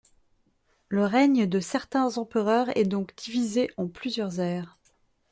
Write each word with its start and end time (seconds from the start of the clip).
Le 0.89 1.05
règne 1.05 1.45
de 1.45 1.59
certains 1.59 2.17
empereurs 2.17 2.75
est 2.75 2.85
donc 2.85 3.15
divisé 3.17 3.69
en 3.77 3.87
plusieurs 3.87 4.39
ères. 4.39 4.79